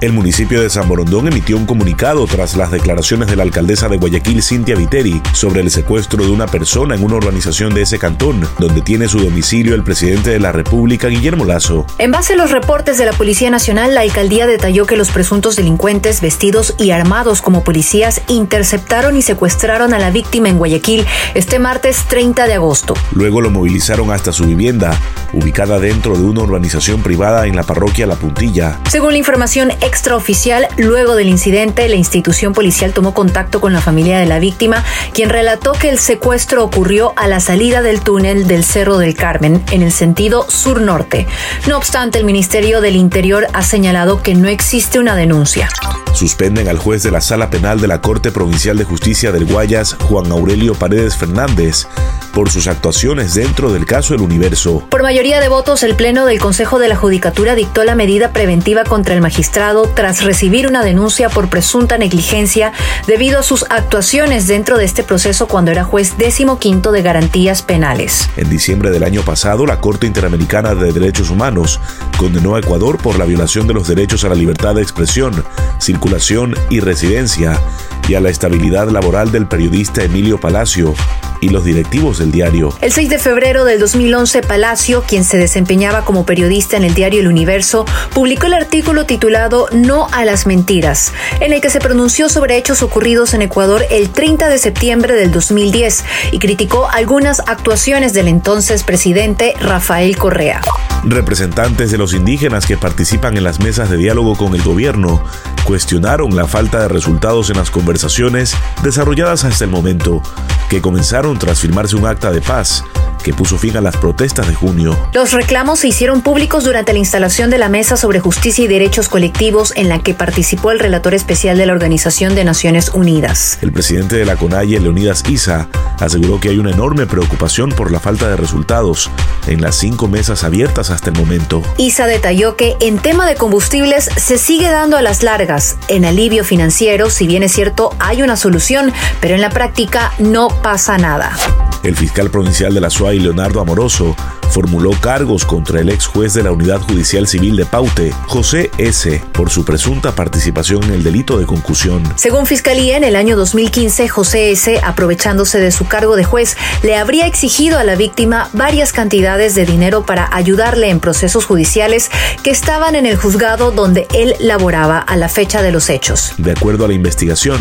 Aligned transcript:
El 0.00 0.14
municipio 0.14 0.62
de 0.62 0.70
San 0.70 0.88
Borondón 0.88 1.28
emitió 1.28 1.58
un 1.58 1.66
comunicado 1.66 2.26
tras 2.26 2.56
las 2.56 2.70
declaraciones 2.70 3.28
de 3.28 3.36
la 3.36 3.42
alcaldesa 3.42 3.86
de 3.86 3.98
Guayaquil, 3.98 4.42
Cintia 4.42 4.74
Viteri, 4.74 5.20
sobre 5.34 5.60
el 5.60 5.70
secuestro 5.70 6.24
de 6.24 6.30
una 6.30 6.46
persona 6.46 6.94
en 6.94 7.04
una 7.04 7.16
organización 7.16 7.74
de 7.74 7.82
ese 7.82 7.98
cantón, 7.98 8.48
donde 8.58 8.80
tiene 8.80 9.08
su 9.08 9.18
domicilio 9.18 9.74
el 9.74 9.84
presidente 9.84 10.30
de 10.30 10.40
la 10.40 10.52
República, 10.52 11.08
Guillermo 11.08 11.44
Lazo. 11.44 11.84
En 11.98 12.12
base 12.12 12.32
a 12.32 12.36
los 12.36 12.50
reportes 12.50 12.96
de 12.96 13.04
la 13.04 13.12
Policía 13.12 13.50
Nacional, 13.50 13.94
la 13.94 14.00
alcaldía 14.00 14.46
detalló 14.46 14.86
que 14.86 14.96
los 14.96 15.10
presuntos 15.10 15.56
delincuentes 15.56 16.22
vestidos 16.22 16.74
y 16.78 16.92
armados 16.92 17.42
como 17.42 17.62
policías 17.62 18.22
interceptaron 18.26 19.18
y 19.18 19.22
secuestraron 19.22 19.92
a 19.92 19.98
la 19.98 20.10
víctima 20.10 20.48
en 20.48 20.56
Guayaquil 20.56 21.04
este 21.34 21.58
martes 21.58 22.06
30 22.08 22.46
de 22.46 22.54
agosto. 22.54 22.94
Luego 23.12 23.42
lo 23.42 23.50
movilizaron 23.50 24.10
hasta 24.12 24.32
su 24.32 24.46
vivienda, 24.46 24.98
ubicada 25.34 25.78
dentro 25.78 26.16
de 26.16 26.24
una 26.24 26.40
urbanización 26.40 27.02
privada 27.02 27.46
en 27.46 27.54
la 27.54 27.64
parroquia 27.64 28.06
La 28.06 28.16
Puntilla. 28.16 28.80
Según 28.88 29.12
la 29.12 29.18
información 29.18 29.70
extraoficial, 29.90 30.68
luego 30.76 31.16
del 31.16 31.28
incidente, 31.28 31.88
la 31.88 31.96
institución 31.96 32.52
policial 32.52 32.92
tomó 32.92 33.12
contacto 33.12 33.60
con 33.60 33.72
la 33.72 33.80
familia 33.80 34.20
de 34.20 34.26
la 34.26 34.38
víctima, 34.38 34.84
quien 35.12 35.30
relató 35.30 35.72
que 35.72 35.88
el 35.88 35.98
secuestro 35.98 36.62
ocurrió 36.62 37.12
a 37.16 37.26
la 37.26 37.40
salida 37.40 37.82
del 37.82 38.00
túnel 38.00 38.46
del 38.46 38.62
Cerro 38.62 38.98
del 38.98 39.16
Carmen, 39.16 39.64
en 39.72 39.82
el 39.82 39.90
sentido 39.90 40.48
sur-norte. 40.48 41.26
No 41.66 41.76
obstante, 41.76 42.18
el 42.18 42.24
Ministerio 42.24 42.80
del 42.80 42.94
Interior 42.94 43.48
ha 43.52 43.62
señalado 43.62 44.22
que 44.22 44.36
no 44.36 44.48
existe 44.48 45.00
una 45.00 45.16
denuncia. 45.16 45.68
Suspenden 46.12 46.68
al 46.68 46.78
juez 46.78 47.02
de 47.02 47.10
la 47.10 47.20
Sala 47.20 47.50
Penal 47.50 47.80
de 47.80 47.88
la 47.88 48.00
Corte 48.00 48.30
Provincial 48.30 48.76
de 48.76 48.84
Justicia 48.84 49.32
del 49.32 49.46
Guayas, 49.46 49.96
Juan 50.08 50.30
Aurelio 50.30 50.74
Paredes 50.74 51.16
Fernández, 51.16 51.86
por 52.34 52.50
sus 52.50 52.66
actuaciones 52.66 53.34
dentro 53.34 53.72
del 53.72 53.86
caso 53.86 54.14
El 54.14 54.20
Universo. 54.20 54.84
Por 54.90 55.02
mayoría 55.02 55.40
de 55.40 55.48
votos, 55.48 55.82
el 55.82 55.94
Pleno 55.94 56.26
del 56.26 56.38
Consejo 56.38 56.78
de 56.78 56.88
la 56.88 56.96
Judicatura 56.96 57.54
dictó 57.54 57.84
la 57.84 57.94
medida 57.94 58.32
preventiva 58.32 58.84
contra 58.84 59.14
el 59.14 59.20
magistrado 59.20 59.88
tras 59.94 60.22
recibir 60.22 60.66
una 60.66 60.84
denuncia 60.84 61.28
por 61.28 61.48
presunta 61.48 61.98
negligencia 61.98 62.72
debido 63.06 63.38
a 63.38 63.42
sus 63.42 63.64
actuaciones 63.70 64.46
dentro 64.46 64.78
de 64.78 64.84
este 64.84 65.02
proceso 65.02 65.48
cuando 65.48 65.70
era 65.70 65.84
juez 65.84 66.16
décimo 66.18 66.58
quinto 66.58 66.92
de 66.92 67.02
garantías 67.02 67.62
penales. 67.62 68.28
En 68.36 68.50
diciembre 68.50 68.90
del 68.90 69.04
año 69.04 69.22
pasado, 69.22 69.66
la 69.66 69.80
Corte 69.80 70.06
Interamericana 70.06 70.74
de 70.74 70.92
Derechos 70.92 71.30
Humanos 71.30 71.80
condenó 72.16 72.54
a 72.54 72.60
Ecuador 72.60 72.98
por 72.98 73.18
la 73.18 73.24
violación 73.24 73.66
de 73.66 73.74
los 73.74 73.88
derechos 73.88 74.24
a 74.24 74.28
la 74.28 74.34
libertad 74.34 74.74
de 74.74 74.82
expresión, 74.82 75.44
circulación 75.80 76.54
y 76.68 76.80
residencia 76.80 77.60
y 78.08 78.14
a 78.14 78.20
la 78.20 78.30
estabilidad 78.30 78.88
laboral 78.88 79.30
del 79.30 79.46
periodista 79.46 80.02
Emilio 80.02 80.38
Palacio 80.40 80.94
y 81.40 81.48
los 81.48 81.64
directivos 81.64 82.18
del 82.18 82.32
diario. 82.32 82.72
El 82.80 82.92
6 82.92 83.08
de 83.08 83.18
febrero 83.18 83.64
del 83.64 83.80
2011, 83.80 84.42
Palacio, 84.42 85.04
quien 85.06 85.24
se 85.24 85.38
desempeñaba 85.38 86.04
como 86.04 86.26
periodista 86.26 86.76
en 86.76 86.84
el 86.84 86.94
diario 86.94 87.20
El 87.20 87.28
Universo, 87.28 87.86
publicó 88.12 88.46
el 88.46 88.54
artículo 88.54 89.06
titulado 89.06 89.68
No 89.72 90.08
a 90.12 90.24
las 90.24 90.46
mentiras, 90.46 91.12
en 91.40 91.52
el 91.52 91.60
que 91.60 91.70
se 91.70 91.80
pronunció 91.80 92.28
sobre 92.28 92.56
hechos 92.56 92.82
ocurridos 92.82 93.34
en 93.34 93.42
Ecuador 93.42 93.84
el 93.90 94.10
30 94.10 94.48
de 94.48 94.58
septiembre 94.58 95.14
del 95.14 95.30
2010 95.30 96.04
y 96.32 96.38
criticó 96.38 96.88
algunas 96.90 97.40
actuaciones 97.40 98.12
del 98.12 98.28
entonces 98.28 98.82
presidente 98.82 99.54
Rafael 99.60 100.16
Correa. 100.16 100.60
Representantes 101.04 101.90
de 101.90 101.96
los 101.96 102.12
indígenas 102.12 102.66
que 102.66 102.76
participan 102.76 103.36
en 103.38 103.44
las 103.44 103.60
mesas 103.60 103.88
de 103.88 103.96
diálogo 103.96 104.36
con 104.36 104.54
el 104.54 104.62
gobierno 104.62 105.24
cuestionaron 105.70 106.34
la 106.34 106.48
falta 106.48 106.80
de 106.80 106.88
resultados 106.88 107.48
en 107.48 107.56
las 107.56 107.70
conversaciones 107.70 108.56
desarrolladas 108.82 109.44
hasta 109.44 109.66
el 109.66 109.70
momento, 109.70 110.20
que 110.68 110.82
comenzaron 110.82 111.38
tras 111.38 111.60
firmarse 111.60 111.94
un 111.94 112.06
acta 112.06 112.32
de 112.32 112.40
paz 112.40 112.82
que 113.22 113.32
puso 113.32 113.58
fin 113.58 113.76
a 113.76 113.80
las 113.80 113.96
protestas 113.96 114.48
de 114.48 114.54
junio. 114.54 114.98
Los 115.12 115.32
reclamos 115.32 115.80
se 115.80 115.88
hicieron 115.88 116.22
públicos 116.22 116.64
durante 116.64 116.92
la 116.92 116.98
instalación 116.98 117.50
de 117.50 117.58
la 117.58 117.68
Mesa 117.68 117.96
sobre 117.96 118.20
Justicia 118.20 118.64
y 118.64 118.68
Derechos 118.68 119.08
Colectivos 119.08 119.72
en 119.76 119.88
la 119.88 120.00
que 120.00 120.14
participó 120.14 120.70
el 120.70 120.78
relator 120.78 121.14
especial 121.14 121.58
de 121.58 121.66
la 121.66 121.72
Organización 121.72 122.34
de 122.34 122.44
Naciones 122.44 122.90
Unidas. 122.90 123.58
El 123.60 123.72
presidente 123.72 124.16
de 124.16 124.24
la 124.24 124.36
CONAIE, 124.36 124.80
Leonidas 124.80 125.22
Isa, 125.28 125.68
aseguró 125.98 126.40
que 126.40 126.50
hay 126.50 126.58
una 126.58 126.70
enorme 126.70 127.06
preocupación 127.06 127.70
por 127.70 127.92
la 127.92 128.00
falta 128.00 128.28
de 128.28 128.36
resultados 128.36 129.10
en 129.46 129.60
las 129.60 129.76
cinco 129.76 130.08
mesas 130.08 130.44
abiertas 130.44 130.90
hasta 130.90 131.10
el 131.10 131.18
momento. 131.18 131.62
Isa 131.76 132.06
detalló 132.06 132.56
que 132.56 132.76
en 132.80 132.98
tema 132.98 133.26
de 133.26 133.36
combustibles 133.36 134.10
se 134.16 134.38
sigue 134.38 134.70
dando 134.70 134.96
a 134.96 135.02
las 135.02 135.22
largas. 135.22 135.76
En 135.88 136.04
alivio 136.04 136.44
financiero, 136.44 137.10
si 137.10 137.26
bien 137.26 137.42
es 137.42 137.52
cierto, 137.52 137.94
hay 137.98 138.22
una 138.22 138.36
solución, 138.36 138.92
pero 139.20 139.34
en 139.34 139.40
la 139.40 139.50
práctica 139.50 140.12
no 140.18 140.48
pasa 140.62 140.98
nada. 140.98 141.36
El 141.82 141.96
fiscal 141.96 142.30
provincial 142.30 142.74
de 142.74 142.80
la 142.80 142.90
SUAY, 142.90 143.20
Leonardo 143.20 143.60
Amoroso, 143.60 144.14
formuló 144.50 144.90
cargos 145.00 145.46
contra 145.46 145.80
el 145.80 145.88
ex 145.88 146.06
juez 146.06 146.34
de 146.34 146.42
la 146.42 146.52
Unidad 146.52 146.80
Judicial 146.80 147.26
Civil 147.26 147.56
de 147.56 147.64
Paute, 147.64 148.12
José 148.26 148.70
S., 148.78 149.22
por 149.32 149.48
su 149.48 149.64
presunta 149.64 150.14
participación 150.14 150.82
en 150.84 150.92
el 150.92 151.02
delito 151.02 151.38
de 151.38 151.46
concusión. 151.46 152.02
Según 152.16 152.46
Fiscalía, 152.46 152.96
en 152.96 153.04
el 153.04 153.16
año 153.16 153.36
2015, 153.36 154.08
José 154.08 154.50
S., 154.50 154.80
aprovechándose 154.82 155.58
de 155.58 155.70
su 155.70 155.86
cargo 155.86 156.16
de 156.16 156.24
juez, 156.24 156.56
le 156.82 156.96
habría 156.96 157.26
exigido 157.26 157.78
a 157.78 157.84
la 157.84 157.94
víctima 157.94 158.50
varias 158.52 158.92
cantidades 158.92 159.54
de 159.54 159.64
dinero 159.64 160.04
para 160.04 160.28
ayudarle 160.34 160.90
en 160.90 161.00
procesos 161.00 161.46
judiciales 161.46 162.10
que 162.42 162.50
estaban 162.50 162.94
en 162.94 163.06
el 163.06 163.16
juzgado 163.16 163.70
donde 163.70 164.06
él 164.12 164.34
laboraba 164.40 164.98
a 164.98 165.16
la 165.16 165.28
fecha 165.28 165.62
de 165.62 165.72
los 165.72 165.88
hechos. 165.88 166.34
De 166.36 166.52
acuerdo 166.52 166.84
a 166.84 166.88
la 166.88 166.94
investigación, 166.94 167.60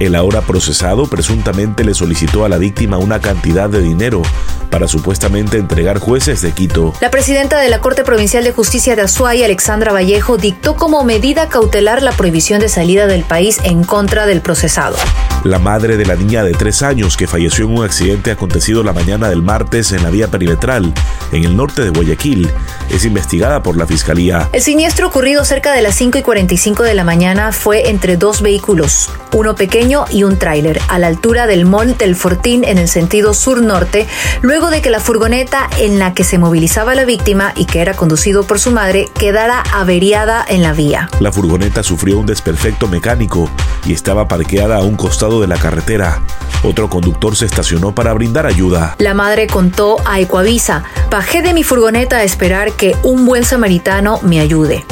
el 0.00 0.14
ahora 0.14 0.40
procesado 0.42 1.06
presuntamente 1.06 1.84
le 1.84 1.94
solicitó 1.94 2.44
a 2.44 2.48
la 2.48 2.58
víctima 2.58 2.98
una 2.98 3.20
cantidad 3.20 3.68
de 3.68 3.80
dinero 3.80 4.22
para 4.70 4.86
supuestamente 4.86 5.58
entregar 5.58 5.98
jueces 5.98 6.42
de 6.42 6.52
Quito. 6.52 6.92
La 7.00 7.10
presidenta 7.10 7.58
de 7.58 7.68
la 7.68 7.80
Corte 7.80 8.04
Provincial 8.04 8.44
de 8.44 8.52
Justicia 8.52 8.96
de 8.96 9.02
Azuay, 9.02 9.42
Alexandra 9.42 9.92
Vallejo, 9.92 10.36
dictó 10.36 10.76
como 10.76 11.04
medida 11.04 11.48
cautelar 11.48 12.02
la 12.02 12.12
prohibición 12.12 12.60
de 12.60 12.68
salida 12.68 13.06
del 13.06 13.24
país 13.24 13.58
en 13.64 13.84
contra 13.84 14.26
del 14.26 14.40
procesado. 14.40 14.96
La 15.44 15.58
madre 15.58 15.96
de 15.96 16.04
la 16.04 16.16
niña 16.16 16.42
de 16.42 16.52
tres 16.52 16.82
años 16.82 17.16
que 17.16 17.26
falleció 17.26 17.64
en 17.64 17.78
un 17.78 17.84
accidente 17.84 18.30
acontecido 18.30 18.82
la 18.82 18.92
mañana 18.92 19.28
del 19.28 19.42
martes 19.42 19.92
en 19.92 20.02
la 20.02 20.10
vía 20.10 20.28
perimetral, 20.28 20.92
en 21.32 21.44
el 21.44 21.56
norte 21.56 21.82
de 21.82 21.90
Guayaquil, 21.90 22.50
es 22.90 23.04
investigada 23.04 23.62
por 23.62 23.76
la 23.76 23.86
Fiscalía. 23.86 24.48
El 24.52 24.62
siniestro 24.62 25.06
ocurrido 25.06 25.44
cerca 25.44 25.72
de 25.72 25.82
las 25.82 25.94
5 25.94 26.18
y 26.18 26.22
45 26.22 26.82
de 26.82 26.94
la 26.94 27.04
mañana 27.04 27.52
fue 27.52 27.88
entre 27.88 28.16
dos 28.16 28.42
vehículos, 28.42 29.10
uno 29.32 29.54
pequeño 29.54 30.04
y 30.10 30.24
un 30.24 30.38
tráiler, 30.38 30.80
a 30.88 30.98
la 30.98 31.06
altura 31.06 31.46
del 31.46 31.64
Monte 31.64 32.04
del 32.04 32.16
Fortín 32.16 32.64
en 32.64 32.78
el 32.78 32.88
sentido 32.88 33.34
sur-norte, 33.34 34.06
luego 34.42 34.70
de 34.70 34.82
que 34.82 34.90
la 34.90 35.00
furgoneta 35.00 35.68
en 35.78 35.98
la 35.98 36.14
que 36.14 36.24
se 36.24 36.38
movilizaba 36.38 36.94
la 36.94 37.04
víctima 37.04 37.52
y 37.56 37.64
que 37.64 37.80
era 37.80 37.94
conducido 37.94 38.44
por 38.44 38.60
su 38.60 38.70
madre 38.70 39.08
quedara 39.18 39.62
averiada 39.72 40.44
en 40.48 40.62
la 40.62 40.72
vía. 40.72 41.08
La 41.20 41.32
furgoneta 41.32 41.82
sufrió 41.82 42.18
un 42.18 42.26
desperfecto 42.26 42.88
mecánico 42.88 43.48
y 43.86 43.92
estaba 43.92 44.28
parqueada 44.28 44.76
a 44.76 44.82
un 44.82 44.96
costado 44.96 45.40
de 45.40 45.46
la 45.46 45.56
carretera. 45.56 46.22
Otro 46.62 46.88
conductor 46.88 47.36
se 47.36 47.46
estacionó 47.46 47.94
para 47.94 48.12
brindar 48.12 48.46
ayuda. 48.46 48.96
La 48.98 49.14
madre 49.14 49.46
contó 49.46 49.96
a 50.04 50.20
Ecuavisa, 50.20 50.82
bajé 51.10 51.42
de 51.42 51.54
mi 51.54 51.62
furgoneta 51.62 52.18
a 52.18 52.24
esperar 52.24 52.72
que 52.72 52.96
un 53.02 53.26
buen 53.26 53.44
samaritano 53.44 54.20
me 54.22 54.40
ayude 54.40 54.84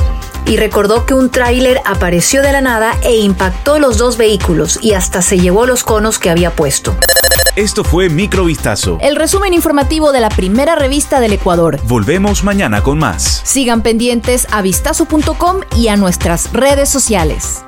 y 0.47 0.57
recordó 0.57 1.07
que 1.07 1.15
un 1.15 1.31
tráiler 1.31 1.81
apareció 1.85 2.43
de 2.43 2.53
la 2.53 2.61
nada 2.61 2.97
e 3.03 3.17
impactó 3.17 3.79
los 3.79 3.99
dos 3.99 4.17
vehículos 4.17 4.79
y 4.83 4.93
hasta 4.95 5.23
se 5.23 5.39
llevó 5.39 5.67
los 5.67 5.85
conos 5.85 6.19
que 6.19 6.31
había 6.31 6.51
puesto. 6.51 6.97
Esto 7.57 7.85
fue 7.85 8.11
Microvistazo. 8.11 8.99
El 9.01 9.17
resumen 9.17 9.55
informativo 9.55 10.13
de 10.13 10.21
la 10.21 10.29
primera 10.29 10.75
revista 10.75 11.21
del 11.21 11.33
Ecuador. 11.33 11.81
Volvemos 11.85 12.45
mañana 12.45 12.83
con 12.83 12.99
más. 12.99 13.41
Sigan 13.45 13.83
pendientes 13.83 14.47
a 14.51 14.61
vistazo.com 14.61 15.61
y 15.75 15.89
a 15.89 15.97
nuestras 15.97 16.53
redes 16.53 16.91
sociales. 16.91 17.63